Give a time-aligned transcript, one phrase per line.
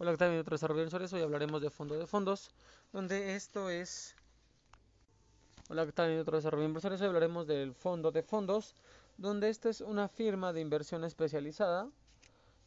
[0.00, 0.30] Hola, ¿qué tal?
[0.30, 2.52] Mi desarrollo sobre eso hoy hablaremos de fondo de fondos,
[2.92, 4.14] donde esto es...
[5.70, 6.10] Hola, ¿qué tal?
[6.10, 8.76] Mi desarrollo inversores, hoy hablaremos del fondo de fondos,
[9.16, 11.90] donde esto es una firma de inversión especializada.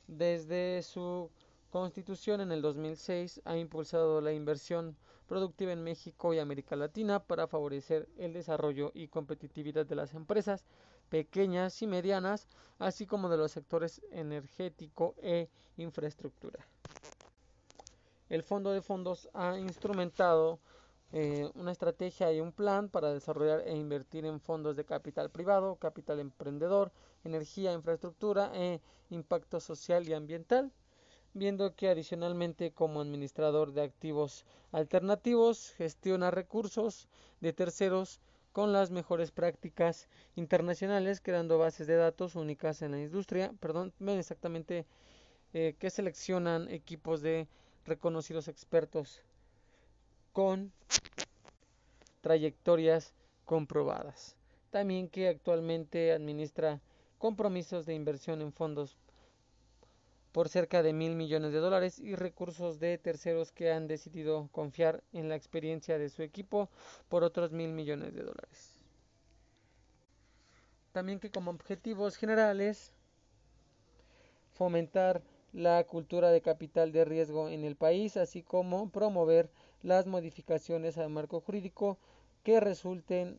[0.08, 1.32] Desde su
[1.70, 7.48] constitución en el 2006 ha impulsado la inversión productiva en México y América Latina para
[7.48, 10.66] favorecer el desarrollo y competitividad de las empresas
[11.08, 16.68] pequeñas y medianas, así como de los sectores energético e infraestructura.
[18.32, 20.62] El Fondo de Fondos ha instrumentado
[21.12, 25.76] eh, una estrategia y un plan para desarrollar e invertir en fondos de capital privado,
[25.76, 26.94] capital emprendedor,
[27.26, 30.72] energía, infraestructura e impacto social y ambiental,
[31.34, 37.10] viendo que adicionalmente como administrador de activos alternativos gestiona recursos
[37.42, 38.22] de terceros
[38.54, 44.86] con las mejores prácticas internacionales, creando bases de datos únicas en la industria, perdón, exactamente
[45.52, 47.50] eh, que seleccionan equipos de
[47.86, 49.22] reconocidos expertos
[50.34, 50.72] con
[52.22, 53.14] trayectorias
[53.46, 54.36] comprobadas.
[54.70, 56.80] También que actualmente administra
[57.18, 58.98] compromisos de inversión en fondos
[60.32, 65.04] por cerca de mil millones de dólares y recursos de terceros que han decidido confiar
[65.12, 66.70] en la experiencia de su equipo
[67.10, 68.80] por otros mil millones de dólares.
[70.94, 72.94] También que como objetivos generales
[74.54, 75.22] fomentar
[75.54, 79.50] la cultura de capital de riesgo en el país, así como promover
[79.84, 81.98] las modificaciones al marco jurídico
[82.44, 83.38] que resulten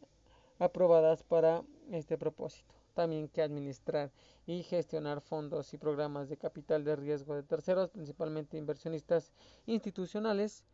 [0.58, 2.74] aprobadas para este propósito.
[2.94, 4.10] También que administrar
[4.46, 9.33] y gestionar fondos y programas de capital de riesgo de terceros, principalmente inversionistas
[9.64, 10.64] institucionales.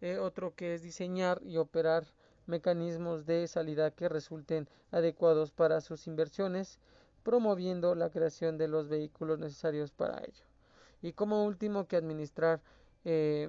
[0.00, 2.04] Eh, otro que es diseñar y operar
[2.46, 6.80] mecanismos de salida que resulten adecuados para sus inversiones,
[7.22, 10.50] promoviendo la creación de los vehículos necesarios para ello
[11.02, 12.60] y como último que administrar
[13.04, 13.48] eh,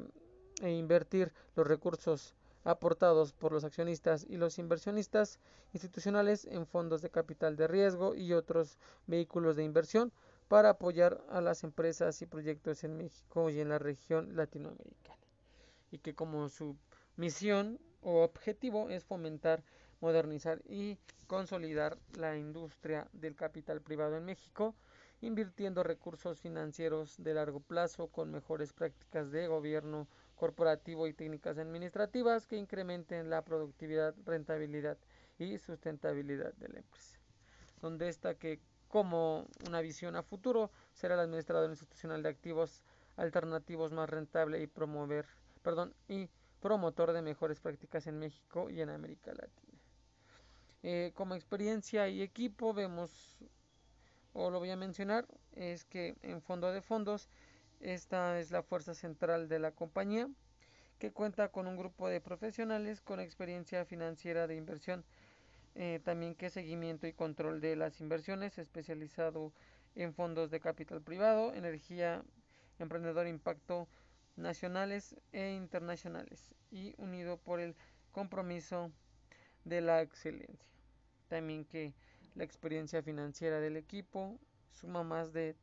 [0.62, 5.40] e invertir los recursos aportados por los accionistas y los inversionistas
[5.74, 8.78] institucionales en fondos de capital de riesgo y otros
[9.08, 10.12] vehículos de inversión
[10.48, 15.18] para apoyar a las empresas y proyectos en México y en la región latinoamericana.
[15.92, 16.75] Y que como su
[17.16, 19.64] misión o objetivo es fomentar,
[20.02, 24.75] modernizar y consolidar la industria del capital privado en México
[25.22, 32.48] invirtiendo recursos financieros de largo plazo con mejores prácticas de gobierno corporativo y técnicas administrativas
[32.48, 34.98] que incrementen la productividad, rentabilidad
[35.38, 37.20] y sustentabilidad de la empresa.
[37.81, 42.84] Donde está que como una visión a futuro será el administrador institucional de activos
[43.16, 45.26] alternativos más rentable y promover,
[45.62, 46.28] perdón, y
[46.60, 49.80] promotor de mejores prácticas en México y en América Latina.
[50.84, 53.38] Eh, como experiencia y equipo vemos
[54.34, 55.25] o lo voy a mencionar,
[55.56, 57.30] es que en fondo de fondos
[57.80, 60.30] esta es la fuerza central de la compañía
[61.00, 65.03] que cuenta con un grupo de profesionales con experiencia financiera de inversión,
[65.74, 69.52] eh, también que seguimiento y control de las inversiones, especializado
[69.96, 72.24] en fondos de capital privado, energía,
[72.78, 73.88] emprendedor, impacto
[74.36, 77.75] nacionales e internacionales y unido por el
[78.12, 78.92] compromiso
[79.66, 80.69] de la excelencia.
[81.30, 81.94] También que
[82.36, 84.40] la experiencia financiera del equipo
[84.72, 85.56] suma más de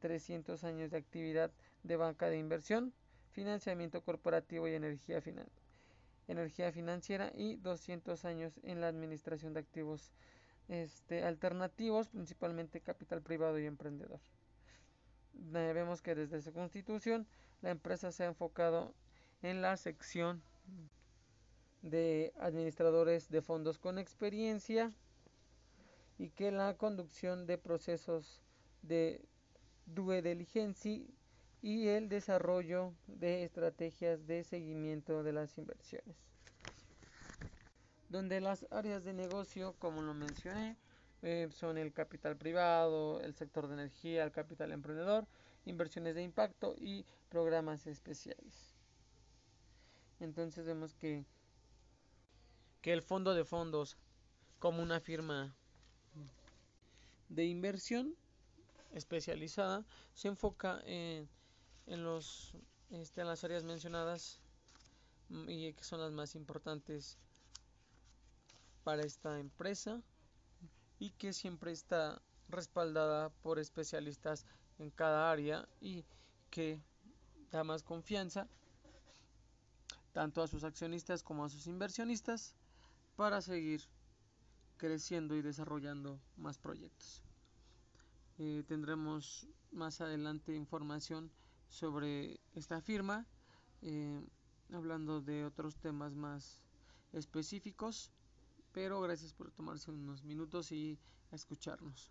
[0.00, 1.50] 300 años de actividad
[1.82, 2.92] de banca de inversión,
[3.30, 5.22] financiamiento corporativo y energía,
[6.28, 10.12] energía financiera y 200 años en la administración de activos
[10.68, 14.20] este, alternativos, principalmente capital privado y emprendedor.
[15.34, 17.26] Vemos que desde su constitución
[17.62, 18.94] la empresa se ha enfocado
[19.42, 20.42] en la sección
[21.82, 24.92] de administradores de fondos con experiencia
[26.22, 28.40] y que la conducción de procesos
[28.82, 29.20] de
[29.86, 31.04] due diligence
[31.62, 36.14] y el desarrollo de estrategias de seguimiento de las inversiones.
[38.08, 40.76] Donde las áreas de negocio, como lo mencioné,
[41.22, 45.26] eh, son el capital privado, el sector de energía, el capital emprendedor,
[45.64, 48.76] inversiones de impacto y programas especiales.
[50.20, 51.24] Entonces vemos que,
[52.80, 53.96] que el fondo de fondos
[54.60, 55.56] como una firma
[57.28, 58.14] de inversión
[58.92, 61.28] especializada se enfoca en,
[61.86, 62.54] en los
[62.90, 64.38] este, las áreas mencionadas
[65.30, 67.16] mm, y que son las más importantes
[68.84, 70.02] para esta empresa
[70.98, 74.44] y que siempre está respaldada por especialistas
[74.78, 76.04] en cada área y
[76.50, 76.80] que
[77.50, 78.46] da más confianza
[80.12, 82.54] tanto a sus accionistas como a sus inversionistas
[83.16, 83.82] para seguir
[84.82, 87.22] creciendo y desarrollando más proyectos.
[88.38, 91.30] Eh, tendremos más adelante información
[91.68, 93.24] sobre esta firma,
[93.82, 94.20] eh,
[94.72, 96.64] hablando de otros temas más
[97.12, 98.10] específicos,
[98.72, 100.98] pero gracias por tomarse unos minutos y
[101.30, 102.10] escucharnos.